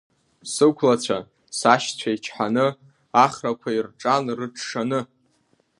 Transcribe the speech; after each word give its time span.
Сықәлацәа, 0.53 1.17
сашьцәа 1.57 2.09
ичҳаны, 2.15 2.67
ахрақәа 3.23 3.69
ирҿан 3.77 4.25
рыҽшаны. 4.37 4.99